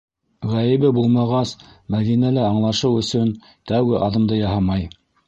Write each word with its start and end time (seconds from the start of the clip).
Ғәйебе 0.51 0.89
булмағас, 0.97 1.51
Мәҙинә 1.95 2.31
лә 2.39 2.47
аңлашыу 2.53 2.97
өсөн 3.03 3.29
тәүге 3.73 4.01
аҙымды 4.07 4.41
яһамай. 4.41 4.89